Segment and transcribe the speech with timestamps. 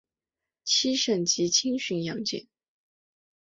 [0.63, 2.47] 七省级轻巡洋舰。